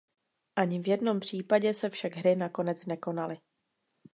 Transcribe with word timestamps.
Ani 0.55 0.79
v 0.79 0.87
jednom 0.87 1.19
případě 1.19 1.73
se 1.73 1.89
však 1.89 2.13
hry 2.15 2.35
nakonec 2.35 2.85
nekonaly. 2.85 3.37